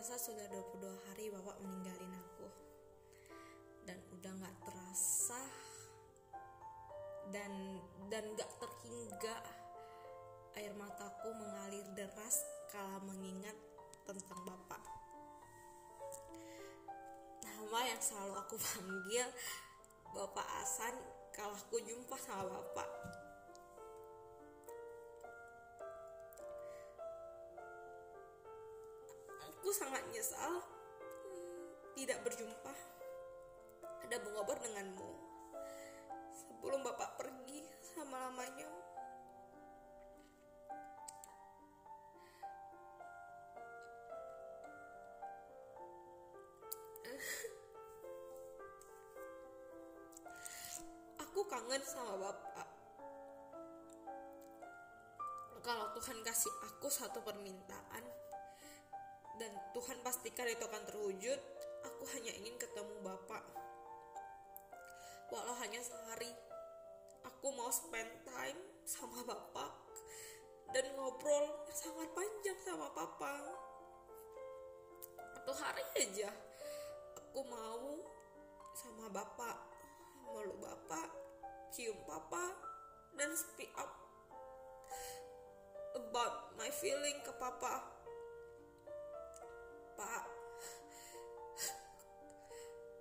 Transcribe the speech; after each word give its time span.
Terasa 0.00 0.32
sudah 0.32 0.48
22 0.48 0.80
hari 1.12 1.28
Bapak 1.28 1.60
meninggalin 1.60 2.08
aku. 2.16 2.48
Dan 3.84 4.00
udah 4.16 4.32
nggak 4.32 4.56
terasa 4.64 5.44
dan 7.28 7.52
dan 8.08 8.24
nggak 8.32 8.48
terhingga 8.56 9.36
air 10.56 10.72
mataku 10.72 11.36
mengalir 11.36 11.84
deras 11.92 12.40
kala 12.72 12.96
mengingat 13.04 13.52
tentang 14.08 14.40
Bapak. 14.40 14.80
Nama 17.44 17.80
yang 17.92 18.00
selalu 18.00 18.40
aku 18.40 18.56
panggil 18.72 19.28
Bapak 20.16 20.48
Asan 20.64 20.96
kalau 21.36 21.52
aku 21.52 21.76
jumpa 21.84 22.16
sama 22.16 22.48
Bapak 22.48 22.88
aku 29.70 29.86
sangat 29.86 30.02
nyesal 30.10 30.66
hmm, 31.30 31.94
tidak 31.94 32.18
berjumpa. 32.26 32.74
Ada 34.02 34.18
mengobrol 34.18 34.58
denganmu. 34.58 35.14
Sebelum 36.34 36.82
Bapak 36.82 37.14
pergi 37.14 37.62
sama-lamanya 37.78 38.66
aku 51.22 51.46
kangen 51.46 51.82
sama 51.86 52.18
bapak. 52.18 52.66
Kalau 55.62 55.94
Tuhan 55.94 56.18
kasih 56.26 56.50
aku 56.66 56.90
satu 56.90 57.22
permintaan 57.22 58.29
Tuhan 59.70 59.98
pastikan 60.02 60.50
itu 60.50 60.66
akan 60.66 60.82
terwujud. 60.90 61.40
Aku 61.86 62.04
hanya 62.18 62.32
ingin 62.34 62.58
ketemu 62.58 62.94
bapak. 63.06 63.44
Walau 65.30 65.54
hanya 65.62 65.78
sehari 65.78 66.30
aku 67.22 67.54
mau 67.54 67.70
spend 67.70 68.10
time 68.26 68.58
sama 68.82 69.22
bapak 69.22 69.70
dan 70.74 70.90
ngobrol 70.98 71.54
sangat 71.70 72.10
panjang 72.10 72.58
sama 72.66 72.90
papa. 72.90 73.34
Satu 75.38 75.52
hari 75.54 75.84
aja 76.02 76.34
aku 77.14 77.40
mau 77.46 78.02
sama 78.74 79.06
bapak. 79.08 79.56
Meluk 80.30 80.62
bapak 80.62 81.10
cium 81.74 81.98
papa 82.06 82.54
dan 83.18 83.30
speak 83.34 83.70
up 83.78 83.90
about 85.94 86.54
my 86.58 86.70
feeling 86.70 87.18
ke 87.22 87.32
papa 87.38 87.89
pak. 90.00 90.24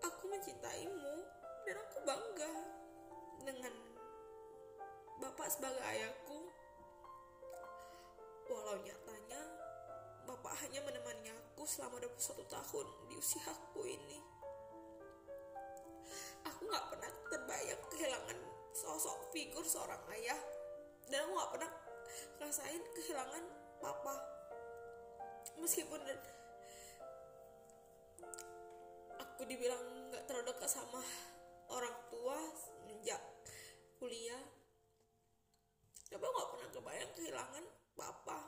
Aku 0.03 0.23
mencintaimu 0.28 1.16
dan 1.64 1.75
aku 1.80 1.97
bangga 2.03 2.53
dengan 3.47 3.73
bapak 5.23 5.47
sebagai 5.47 5.80
ayahku. 5.80 6.52
Walau 8.52 8.83
nyatanya 8.83 9.42
bapak 10.27 10.59
hanya 10.67 10.83
menemani 10.83 11.31
aku 11.31 11.64
selama 11.64 12.03
21 12.03 12.44
tahun 12.52 12.88
di 13.08 13.15
usia 13.15 13.48
aku 13.48 13.88
ini. 13.88 14.20
Aku 16.52 16.67
gak 16.67 16.88
pernah 16.92 17.11
terbayang 17.32 17.83
kehilangan 17.95 18.38
sosok 18.76 19.32
figur 19.32 19.64
seorang 19.64 20.04
ayah. 20.20 20.39
Dan 21.08 21.23
aku 21.23 21.32
gak 21.32 21.52
pernah 21.55 21.71
ngerasain 22.43 22.83
kehilangan 22.99 23.43
papa. 23.80 24.15
Meskipun 25.59 26.02
aku 29.39 29.48
dibilang 29.48 30.11
nggak 30.11 30.27
terlalu 30.27 30.52
dekat 30.52 30.67
sama 30.67 31.00
orang 31.72 31.95
tua 32.11 32.36
sejak 32.60 33.23
kuliah. 33.95 34.44
Tapi 36.11 36.20
nggak 36.20 36.50
pernah 36.52 36.70
kebayang 36.76 37.11
kehilangan 37.16 37.64
papa. 37.95 38.39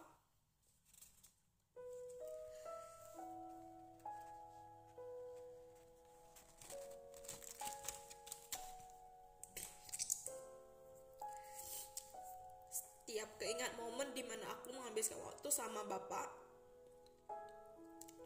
Setiap 12.68 13.32
keingat 13.40 13.72
momen 13.80 14.12
di 14.12 14.28
mana 14.28 14.44
aku 14.60 14.76
menghabiskan 14.76 15.24
waktu 15.24 15.48
sama 15.48 15.88
bapak 15.88 16.28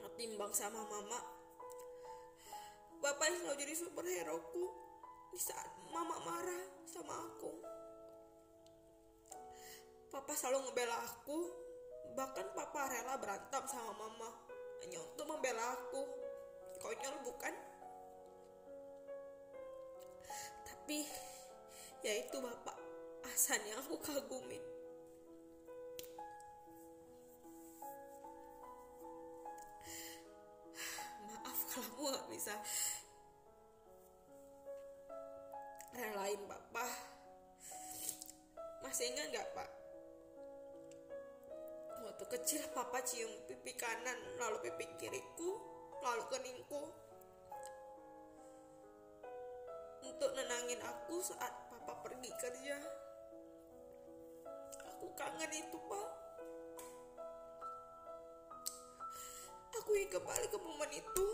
ketimbang 0.01 0.49
sama 0.57 0.81
mama 0.89 1.34
bapak 3.15 3.31
yang 3.31 3.47
selalu 3.47 3.63
jadi 3.63 3.73
superhero 3.79 4.35
ku 4.51 4.67
di 5.31 5.39
saat 5.39 5.71
mama 5.87 6.19
marah 6.27 6.83
sama 6.83 7.15
aku. 7.15 7.47
Papa 10.11 10.35
selalu 10.35 10.67
ngebela 10.67 10.99
aku. 10.99 11.47
Bahkan 12.11 12.51
papa 12.51 12.91
rela 12.91 13.15
berantem 13.15 13.63
sama 13.71 13.95
mama. 13.95 14.27
Hanya 14.83 14.99
untuk 14.99 15.31
membela 15.31 15.79
aku. 15.79 16.03
Konyol 16.83 17.15
bukan? 17.23 17.55
Tapi 20.67 21.07
yaitu 22.03 22.35
bapak. 22.43 22.75
Hasan 23.31 23.63
yang 23.63 23.79
aku 23.79 23.95
kagumin. 24.03 24.59
Kalau 31.71 31.87
aku 31.95 32.11
gak 32.11 32.27
bisa 32.27 32.59
relain 35.95 36.41
papa 36.45 36.85
masih 38.83 39.09
ingat 39.11 39.27
gak 39.33 39.49
pak? 39.57 39.69
Waktu 42.05 42.25
kecil 42.37 42.61
papa 42.71 43.01
cium 43.01 43.31
pipi 43.49 43.73
kanan 43.73 44.15
lalu 44.37 44.61
pipi 44.69 44.85
kiriku 45.01 45.57
lalu 46.05 46.23
keningku. 46.29 46.83
Untuk 50.05 50.31
nenangin 50.37 50.79
aku 50.85 51.17
saat 51.25 51.49
papa 51.73 52.05
pergi 52.05 52.31
kerja. 52.37 52.77
Aku 54.95 55.09
kangen 55.17 55.49
itu 55.49 55.77
pak. 55.89 56.09
Aku 59.81 59.91
ingin 59.97 60.13
kembali 60.13 60.45
ke 60.45 60.57
momen 60.61 60.91
itu. 60.93 61.27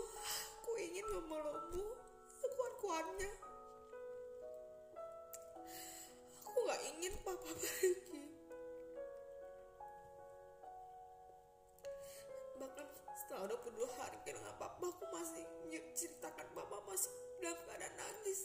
Aku 0.64 0.72
ingin 0.80 1.06
memelukmu 1.20 1.84
sekuat-kuatnya. 2.40 3.51
Ingin 6.82 7.14
papa 7.22 7.50
pergi. 7.54 8.22
Bahkan 12.58 12.86
setelah 13.14 13.44
22 13.54 13.98
hari 13.98 14.18
kehilangan 14.26 14.56
papa, 14.58 14.86
aku 14.90 15.04
masih 15.14 15.44
ceritakan 15.94 16.46
papa 16.54 16.76
masih 16.86 17.12
dalam 17.38 17.58
keadaan 17.66 17.94
nangis. 17.94 18.40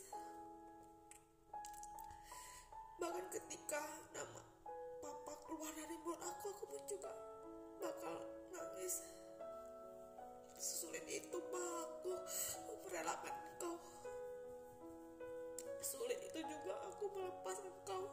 Bahkan 2.98 3.26
ketika 3.34 3.82
nama 4.14 4.42
papa 5.02 5.34
keluar 5.46 5.72
dari 5.74 5.96
mulut 6.02 6.22
aku, 6.22 6.46
aku 6.54 6.66
pun 6.66 6.82
juga 6.90 7.12
bakal 7.78 8.16
nangis 8.50 9.06
sesulit 10.58 11.06
itu 11.06 11.38
pak 11.38 11.70
aku 11.86 12.14
merelakan 12.90 13.30
engkau 13.30 13.78
sulit 15.88 16.20
itu 16.20 16.44
juga 16.44 16.76
aku 16.92 17.08
melepas 17.16 17.58
engkau 17.64 18.04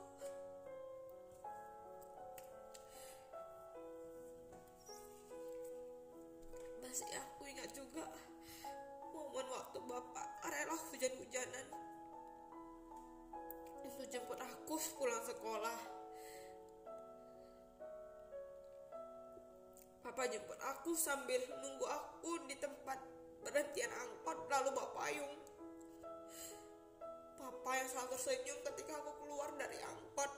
masih 6.86 7.10
aku 7.18 7.42
ingat 7.50 7.66
juga 7.74 8.06
momen 9.10 9.46
waktu 9.50 9.78
bapak 9.90 10.26
rela 10.46 10.78
hujan-hujanan 10.86 11.66
untuk 13.82 14.06
jemput 14.06 14.38
aku 14.38 14.78
pulang 14.94 15.22
sekolah 15.26 15.78
Papa 20.04 20.30
jemput 20.30 20.60
aku 20.62 20.94
sambil 20.94 21.42
nunggu 21.58 21.90
aku 21.90 22.38
di 22.46 22.54
tempat 22.60 23.02
berhentian 23.42 23.88
angkot 23.88 24.36
lalu 24.52 24.70
bawa 24.76 24.92
payung. 25.00 25.43
Papa 27.44 27.70
yang 27.76 27.88
selalu 27.92 28.08
tersenyum 28.16 28.58
ketika 28.72 28.96
aku 29.04 29.12
keluar 29.20 29.52
dari 29.60 29.76
angkot. 29.84 30.32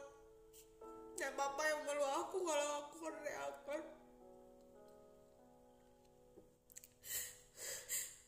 Dan 1.16 1.30
papa 1.38 1.62
yang 1.70 1.86
meluk 1.86 2.10
aku 2.26 2.42
kalau 2.42 2.66
aku 2.82 2.88
keluar 2.98 3.14
dari 3.22 3.34
angkot. 3.38 3.84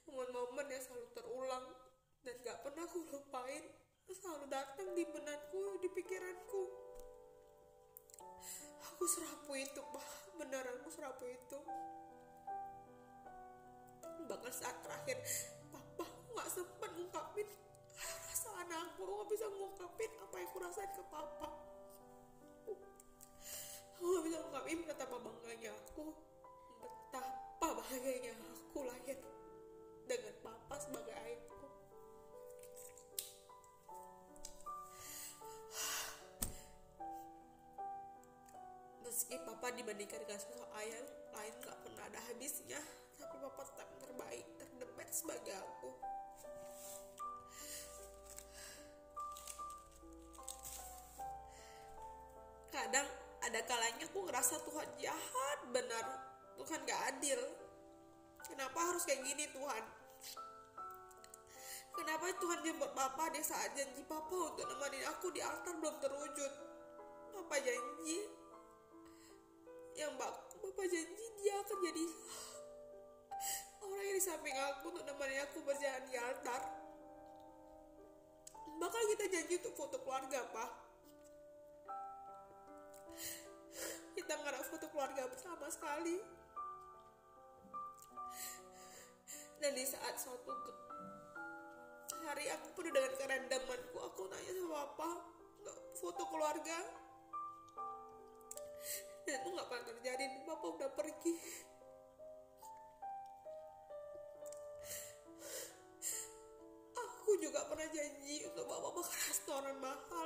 Momen-momen 0.07 0.67
yang 0.71 0.83
selalu 0.87 1.09
terulang 1.11 1.67
dan 2.23 2.35
gak 2.47 2.59
pernah 2.63 2.87
aku 2.87 3.03
lupain 3.11 3.67
selalu 4.09 4.47
datang 4.51 4.89
di 4.97 5.05
benakku, 5.05 5.79
di 5.85 5.89
pikiranku. 5.93 6.65
aku 8.89 9.05
serapu 9.07 9.55
itu 9.55 9.79
pak 9.79 10.07
beneran 10.35 10.75
aku 10.83 10.91
serapu 10.91 11.23
itu 11.23 11.59
bahkan 14.27 14.51
saat 14.51 14.75
terakhir 14.83 15.23
papa 15.71 16.03
nggak 16.35 16.49
sempat 16.51 16.91
ngungkapin 16.99 17.47
perasaan 18.59 18.91
aku 18.91 19.03
nggak 19.07 19.29
bisa 19.31 19.47
ngungkapin 19.55 20.11
apa 20.19 20.35
yang 20.35 20.49
aku 20.51 20.59
rasain 20.59 20.91
ke 20.91 21.03
papa. 21.07 21.49
Aku 23.95 24.03
nggak 24.03 24.25
bisa 24.27 24.39
ngungkapin 24.43 24.79
betapa 24.83 25.17
bangganya 25.23 25.71
aku 25.79 26.11
betapa 26.83 27.69
bahagianya 27.79 28.35
aku 28.35 28.79
lahir 28.83 29.19
dengan 30.11 30.35
papa 30.43 30.75
sebagai 30.75 31.15
ayahku. 31.15 31.71
Meski 39.07 39.39
papa 39.47 39.67
dibandingkan 39.71 40.19
dengan 40.27 40.41
sosok 40.43 40.71
ayah 40.83 40.99
lain 41.31 41.55
gak 41.63 41.79
pernah 41.87 42.05
ada 42.11 42.21
habisnya. 42.27 42.83
Tapi 43.23 43.35
papa 43.39 43.63
tetap 43.71 43.89
terbaik 44.03 44.47
terdebat 44.59 45.09
sebagai 45.15 45.55
aku 45.63 45.95
ada 53.59 53.75
kalanya 53.75 54.07
aku 54.07 54.23
ngerasa 54.23 54.55
Tuhan 54.63 54.87
jahat 55.03 55.59
benar. 55.75 56.07
Tuhan 56.63 56.79
gak 56.87 57.01
adil. 57.11 57.43
Kenapa 58.47 58.79
harus 58.87 59.03
kayak 59.03 59.27
gini 59.27 59.51
Tuhan? 59.51 59.83
Kenapa 61.91 62.31
Tuhan 62.39 62.63
jemput 62.63 62.95
papa 62.95 63.35
di 63.35 63.43
saat 63.43 63.75
janji 63.75 64.07
papa 64.07 64.55
untuk 64.55 64.63
nemenin 64.63 65.03
aku 65.11 65.35
di 65.35 65.43
altar 65.43 65.75
belum 65.75 65.99
terwujud. 65.99 66.53
Papa 67.35 67.59
janji. 67.59 68.31
Yang 69.99 70.13
bapak 70.23 70.87
janji 70.87 71.27
dia 71.43 71.59
akan 71.59 71.79
jadi 71.83 72.05
orang 73.83 74.03
yang 74.07 74.17
di 74.19 74.23
samping 74.23 74.55
aku 74.55 74.95
untuk 74.95 75.03
nemenin 75.03 75.43
aku 75.51 75.67
berjalan 75.67 76.07
di 76.07 76.15
altar. 76.15 76.63
Bakal 78.79 79.03
kita 79.19 79.25
janji 79.35 79.59
untuk 79.59 79.75
foto 79.75 79.99
keluarga 80.07 80.47
pak 80.55 80.88
kita 84.29 84.45
ada 84.45 84.61
foto 84.61 84.93
keluarga 84.93 85.25
bersama 85.25 85.73
sekali. 85.73 86.21
Dan 89.57 89.73
di 89.73 89.89
saat 89.89 90.21
suatu 90.21 90.53
hari 92.29 92.53
aku 92.53 92.77
penuh 92.77 92.93
dengan 92.93 93.09
kerendamanku 93.17 93.97
aku 93.97 94.29
nanya 94.29 94.53
sama 94.53 94.69
papa 94.85 95.11
foto 95.97 96.29
keluarga? 96.29 96.77
Dan 99.25 99.33
itu 99.41 99.49
nggak 99.49 99.65
pernah 99.65 99.85
terjadi 99.97 100.25
papa 100.45 100.67
udah 100.77 100.91
pergi. 100.93 101.35
Aku 107.01 107.33
juga 107.41 107.65
pernah 107.65 107.89
janji 107.97 108.45
untuk 108.45 108.69
bawa 108.69 108.93
ke 108.93 109.01
restoran 109.33 109.81
mahal 109.81 110.18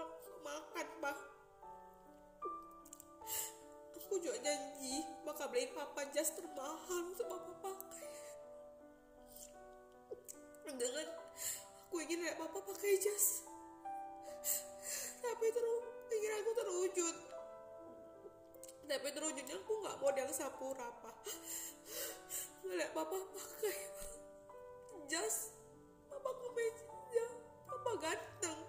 juga 4.23 4.39
janji 4.39 5.03
bakal 5.27 5.51
beliin 5.51 5.75
papa 5.75 6.07
jas 6.15 6.31
termahal 6.31 7.11
untuk 7.11 7.27
papa. 7.27 7.75
Dengan 10.73 11.07
aku 11.91 11.97
ingin 12.07 12.23
lihat 12.23 12.39
papa 12.39 12.59
pakai 12.63 13.03
jas. 13.03 13.43
Tapi 15.19 15.47
terus 15.51 15.83
pikiran 16.07 16.39
aku 16.39 16.53
terwujud. 16.55 17.17
Tapi 18.87 19.09
terwujudnya 19.11 19.57
aku 19.59 19.73
nggak 19.83 19.99
yang 20.15 20.31
sapura 20.31 20.87
pak 21.03 21.17
ngeliat 22.63 22.95
papa 22.95 23.19
pakai 23.19 23.77
jas. 25.11 25.51
Papa 26.07 26.31
kemeja 26.31 27.27
papa 27.67 27.91
ganteng. 27.99 28.61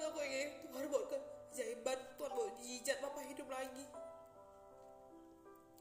Aku 0.00 0.20
ingin 0.26 0.59
jijat 2.90 3.06
papa 3.06 3.22
hidup 3.22 3.46
lagi. 3.46 3.86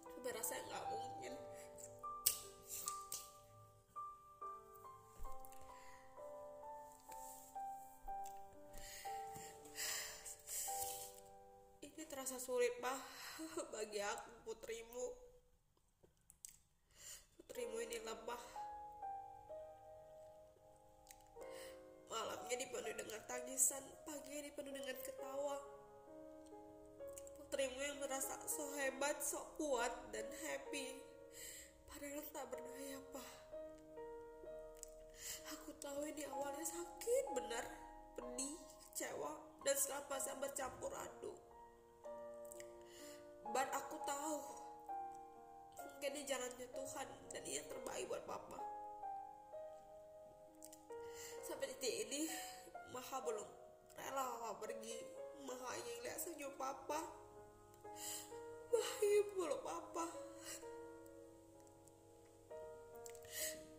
Tapi 0.06 0.30
rasanya 0.30 0.62
nggak 0.70 0.86
mungkin. 0.94 1.34
Ini 11.82 12.04
terasa 12.06 12.38
sulit 12.38 12.78
pak 12.78 13.02
bagi 13.74 14.06
aku 14.06 14.30
putrimu. 14.46 15.10
Putrimu 17.42 17.78
ini 17.90 18.06
lemah. 18.06 18.44
Malamnya 22.06 22.54
dipenuhi 22.54 22.94
dengan 22.94 23.22
tangisan 23.26 23.82
paginya 24.06 24.46
dipenuhi 24.46 24.78
dengan 24.78 24.98
ketawa 25.02 25.29
merasa 28.20 28.36
so 28.52 28.68
hebat 28.76 29.16
so 29.24 29.40
kuat 29.56 29.96
dan 30.12 30.28
happy 30.44 30.92
padahal 31.88 32.20
tak 32.36 32.52
berdaya 32.52 33.00
pak 33.16 33.32
aku 35.56 35.72
tahu 35.80 36.04
ini 36.04 36.28
awalnya 36.28 36.68
sakit 36.68 37.26
benar 37.32 37.64
pedih 38.20 38.60
kecewa 38.60 39.40
dan 39.64 39.76
segala 39.80 40.04
perasaan 40.12 40.36
bercampur 40.44 40.92
aduk 40.92 41.40
But 43.56 43.72
aku 43.72 44.04
tahu 44.04 44.36
mungkin 45.80 46.12
ini 46.20 46.28
jalannya 46.28 46.68
Tuhan 46.76 47.08
dan 47.32 47.42
ini 47.48 47.56
yang 47.56 47.72
terbaik 47.72 48.04
buat 48.12 48.28
papa. 48.28 48.60
Sampai 51.48 51.72
titik 51.72 52.06
ini 52.12 52.28
Maha 52.94 53.24
belum 53.24 53.50
rela 53.96 54.54
pergi. 54.60 55.02
Maha 55.50 55.72
ingin 55.82 55.98
lihat 56.04 56.20
senyum 56.22 56.54
papa. 56.62 57.19
Bahagia 58.70 59.22
mulu 59.36 59.58
papa. 59.66 60.06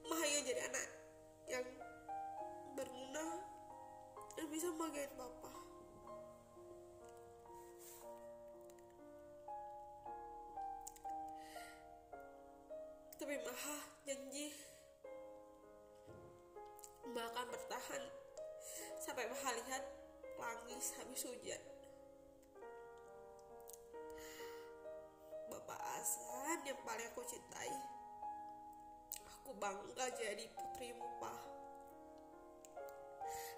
Maha 0.09 0.25
ingin 0.27 0.49
jadi 0.51 0.61
anak 0.67 0.87
yang 1.47 1.67
berguna 2.75 3.27
dan 4.35 4.47
bisa 4.51 4.67
membanggain 4.75 5.13
papa. 5.15 5.61
tapi 13.21 13.47
Maha 13.47 13.79
janji 14.03 14.51
Maha 17.15 17.31
akan 17.31 17.47
bertahan 17.53 18.03
sampai 18.99 19.31
Maha 19.31 19.55
lihat 19.55 19.87
langis 20.35 20.99
habis 20.99 21.23
hujan. 21.23 21.70
Paling 26.91 27.07
aku 27.07 27.23
cintai. 27.23 27.71
Aku 29.39 29.55
bangga 29.63 30.11
jadi 30.19 30.43
putrimu, 30.59 31.07
Pak. 31.23 31.43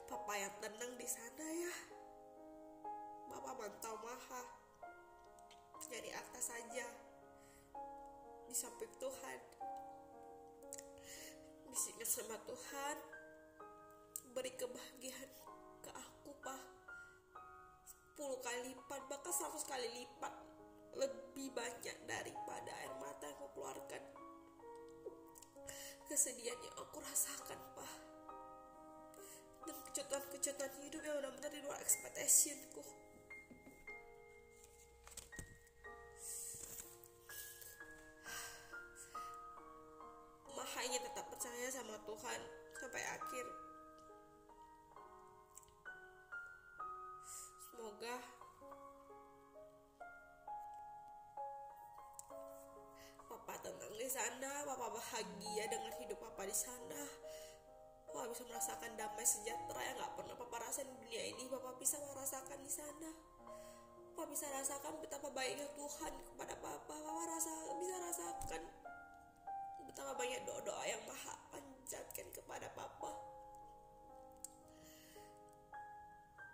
Papa 0.05 0.37
yang 0.37 0.53
tenang 0.61 0.93
di 1.01 1.09
sana 1.09 1.47
ya. 1.49 1.75
Bapak 3.33 3.57
mantau 3.57 3.97
Maha. 4.05 4.45
Jadi 5.89 6.13
atas 6.13 6.45
saja 6.53 6.87
di 8.45 8.53
samping 8.53 8.93
Tuhan 9.01 9.41
bisikan 11.73 12.05
sama 12.05 12.37
Tuhan 12.45 12.97
beri 14.37 14.53
kebahagiaan 14.61 15.31
ke 15.81 15.91
aku 15.91 16.37
pak 16.45 16.61
10 18.21 18.45
kali 18.45 18.61
lipat 18.73 19.01
bahkan 19.09 19.33
100 19.33 19.57
kali 19.73 19.89
lipat 20.05 20.52
lebih 20.97 21.49
banyak 21.57 21.97
daripada 22.05 22.71
air 22.85 22.95
mata 23.01 23.25
yang 23.25 23.37
aku 23.41 23.49
keluarkan. 23.57 24.03
Kesedihan 26.09 26.59
yang 26.61 26.77
aku 26.77 27.01
rasakan 27.01 27.61
pak. 27.73 27.97
Dan 29.63 29.77
kejutan-kejutan 29.89 30.73
hidup 30.85 31.01
yang 31.01 31.17
benar-benar 31.23 31.51
di 31.55 31.61
luar 31.65 31.81
Maha 40.53 40.79
ingin 40.85 41.03
tetap 41.07 41.27
percaya 41.31 41.69
sama 41.73 41.97
Tuhan 42.05 42.41
sampai 42.77 43.03
akhir. 43.07 43.47
Semoga 47.73 48.42
sana, 54.13 54.69
Papa 54.69 54.93
bahagia 54.93 55.65
dengan 55.73 55.93
hidup 55.97 56.21
Papa 56.21 56.45
di 56.45 56.53
sana. 56.53 57.03
Papa 58.13 58.29
bisa 58.29 58.45
merasakan 58.45 58.93
damai 59.01 59.25
sejahtera 59.25 59.81
yang 59.81 59.97
gak 59.97 60.13
pernah 60.21 60.37
Papa 60.37 60.69
rasain 60.69 60.85
di 60.85 60.97
dunia 61.01 61.23
ini. 61.33 61.49
Papa 61.49 61.73
bisa 61.81 61.97
merasakan 62.05 62.61
di 62.61 62.69
sana 62.69 63.11
Papa 64.13 64.29
bisa 64.29 64.45
rasakan 64.53 65.01
betapa 65.01 65.33
baiknya 65.33 65.65
Tuhan 65.73 66.13
kepada 66.13 66.53
Papa 66.61 66.85
Papa 66.85 67.23
rasa 67.25 67.53
bisa 67.81 67.97
rasakan 67.97 68.63
betapa 69.89 70.13
banyak 70.21 70.45
doa-doa 70.45 70.85
yang 70.85 71.01
maha 71.09 71.33
panjatkan 71.49 72.29
kepada 72.29 72.69
Papa 72.77 73.11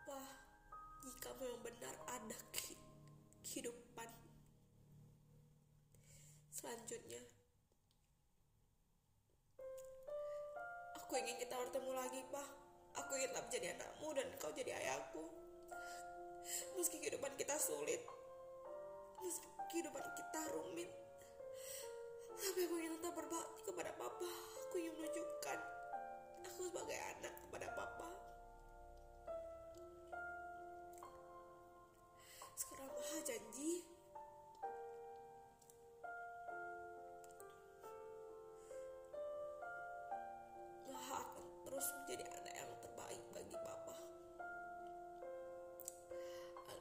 Wah, 0.06 0.30
jika 1.02 1.28
memang 1.36 1.60
benar 1.66 1.94
ada 2.06 2.38
kehidupan 2.54 4.08
selanjutnya 6.54 7.37
aku 11.08 11.16
ingin 11.24 11.40
kita 11.40 11.56
bertemu 11.56 11.96
lagi 11.96 12.20
Pak. 12.28 12.48
Aku 13.00 13.16
ingin 13.16 13.32
tetap 13.32 13.48
jadi 13.48 13.72
anakmu 13.80 14.12
dan 14.12 14.28
kau 14.36 14.52
jadi 14.52 14.76
ayahku. 14.76 15.24
Meski 16.76 17.00
kehidupan 17.00 17.32
kita 17.40 17.56
sulit 17.56 18.04
meski 19.24 19.48
kehidupan 19.72 20.04
kita 20.04 20.40
rumit 20.52 20.92
tapi 22.36 22.60
aku 22.68 22.76
ingin 22.76 22.92
tetap 23.00 23.16
berbakti 23.16 23.60
kepada 23.64 23.90
papa. 23.96 24.30
Aku 24.68 24.74
ingin 24.76 25.00
menunjukkan 25.00 25.58
aku 26.44 26.60
sebagai 26.68 27.00
anak 27.00 27.34
kepada 27.40 27.66
papa 27.72 28.08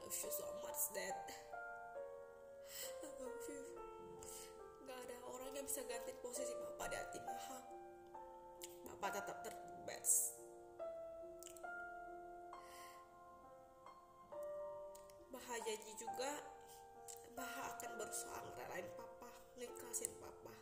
love 0.07 0.23
you 0.23 0.31
so 0.31 0.47
much 0.63 0.83
dad 0.95 1.19
I 3.03 3.07
love 3.19 3.43
you 3.51 3.63
Gak 4.87 4.99
ada 5.03 5.17
orang 5.27 5.51
yang 5.51 5.67
bisa 5.67 5.83
ganti 5.83 6.15
posisi 6.23 6.55
papa 6.55 6.87
di 6.87 6.95
hati 6.95 7.19
maha. 7.27 7.59
Papa 8.87 9.07
tetap 9.19 9.43
terbest 9.43 10.39
Maha 15.27 15.55
janji 15.67 15.91
juga 15.99 16.31
Maha 17.35 17.75
akan 17.75 17.91
berusaha 17.99 18.39
ngerelain 18.47 18.87
papa 18.95 19.27
Ngiklasin 19.59 20.15
papa. 20.23 20.55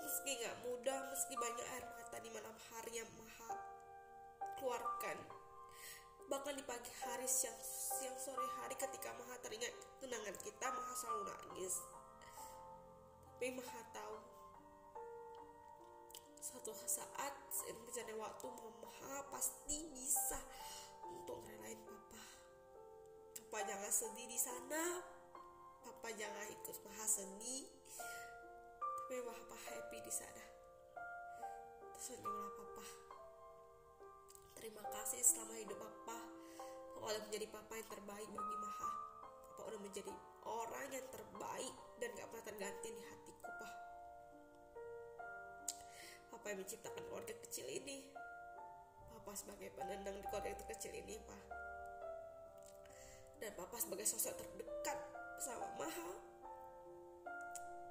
Meski 0.00 0.40
gak 0.40 0.56
mudah 0.64 1.12
Meski 1.12 1.36
banyak 1.36 1.66
air 1.68 1.84
mata 1.84 2.16
di 2.16 2.32
malam 2.32 2.56
hari 2.72 2.96
yang 2.96 3.10
Maha 3.12 3.60
keluarkan 4.56 5.33
Bahkan 6.24 6.56
di 6.56 6.64
pagi 6.64 6.88
hari 7.04 7.28
siang, 7.28 7.56
siang 7.60 8.16
sore 8.16 8.48
hari 8.60 8.72
ketika 8.80 9.12
Maha 9.12 9.36
teringat 9.44 9.72
kenangan 10.00 10.32
kita 10.40 10.66
Maha 10.72 10.92
selalu 10.96 11.22
nangis. 11.28 11.84
Tapi 13.34 13.60
Maha 13.60 13.80
tahu 13.92 14.16
Suatu 16.44 16.70
saat 16.86 17.34
seiring 17.50 17.82
berjalannya 17.84 18.16
waktu 18.20 18.46
Maha 18.56 19.26
pasti 19.28 19.84
bisa 19.92 20.40
untuk 21.04 21.40
ngerelain 21.44 21.80
papa. 21.82 22.24
Papa 23.36 23.58
jangan 23.68 23.92
sedih 23.92 24.28
di 24.28 24.38
sana. 24.38 25.02
Papa 25.84 26.08
jangan 26.14 26.46
ikut 26.52 26.76
Maha 26.88 27.04
sedih. 27.04 27.68
Tapi 28.80 29.20
Papa 29.24 29.56
happy 29.56 29.98
di 30.04 30.12
sana. 30.12 30.44
Tersenyumlah 31.96 32.50
Papa 32.54 33.03
Terima 34.64 34.80
kasih 34.80 35.20
selama 35.20 35.60
hidup 35.60 35.76
Papa. 35.76 36.24
Papa 36.96 37.04
udah 37.04 37.22
menjadi 37.28 37.52
Papa 37.52 37.76
yang 37.76 37.84
terbaik 37.84 38.28
bagi 38.32 38.56
Maha. 38.64 38.90
Papa 39.52 39.60
udah 39.68 39.80
menjadi 39.84 40.12
orang 40.48 40.86
yang 40.88 41.06
terbaik 41.12 41.74
dan 42.00 42.08
gak 42.16 42.28
pernah 42.32 42.44
terganti 42.48 42.88
di 42.96 43.02
hatiku, 43.04 43.44
Pak. 43.44 43.72
Papa 46.32 46.46
yang 46.48 46.58
menciptakan 46.64 47.02
keluarga 47.04 47.34
kecil 47.44 47.68
ini. 47.68 48.08
Papa 49.12 49.36
sebagai 49.36 49.68
penendang 49.76 50.16
di 50.16 50.24
keluarga 50.32 50.56
kecil 50.56 50.96
ini, 50.96 51.20
Pak. 51.20 51.42
Dan 53.44 53.52
Papa 53.60 53.76
sebagai 53.76 54.08
sosok 54.08 54.32
terdekat 54.32 54.96
bersama 55.36 55.68
Maha. 55.76 56.12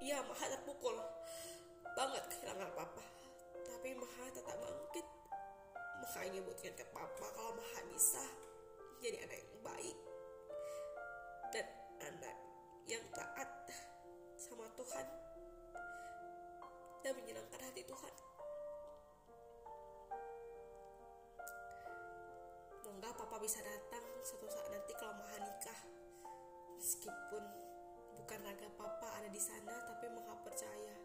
Iya, 0.01 0.25
Maha 0.25 0.57
terpukul 0.57 0.97
banget 1.93 2.25
kehilangan 2.33 2.73
Papa. 2.73 3.05
Tapi 3.61 3.93
Maha 3.93 4.25
nyebutkan 6.33 6.73
ke 6.73 6.81
papa 6.89 7.29
kalau 7.37 7.53
Maha 7.53 7.85
bisa 7.93 8.25
jadi 9.05 9.21
anak 9.21 9.37
yang 9.37 9.61
baik 9.61 9.97
dan 11.53 11.65
anak 12.01 12.35
yang 12.89 13.05
taat 13.13 13.49
sama 14.41 14.65
Tuhan 14.73 15.05
dan 17.05 17.13
menyenangkan 17.21 17.61
hati 17.61 17.85
Tuhan. 17.85 18.13
Semoga 22.81 23.13
papa 23.13 23.37
bisa 23.37 23.61
datang 23.61 24.05
suatu 24.25 24.49
saat 24.49 24.73
nanti 24.73 24.93
kalau 24.97 25.13
Maha 25.13 25.37
nikah. 25.37 25.79
Meskipun 26.81 27.43
bukan 28.17 28.39
raga 28.41 28.69
papa 28.73 29.21
ada 29.21 29.29
di 29.29 29.37
sana, 29.37 29.85
tapi 29.85 30.09
Maha 30.09 30.33
percaya 30.41 30.97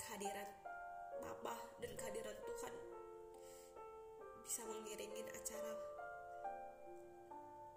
kehadiran 0.00 0.48
papa 1.20 1.60
dan 1.84 1.92
kehadiran 1.92 2.36
Tuhan 2.40 2.93
bisa 4.44 4.60
mengiringin 4.68 5.28
acara 5.32 5.74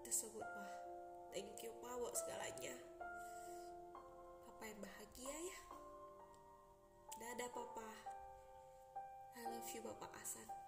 tersebut. 0.03 0.43
Pak 0.43 0.71
thank 1.31 1.63
you 1.63 1.71
Pak 1.79 1.95
buat 1.95 2.15
segalanya. 2.19 2.75
Papa 4.43 4.63
yang 4.67 4.79
bahagia 4.83 5.35
ya. 5.35 5.59
Dadah 7.17 7.49
Papa. 7.55 7.89
I 9.37 9.41
love 9.47 9.69
you 9.71 9.81
Bapak 9.81 10.11
Asan 10.19 10.66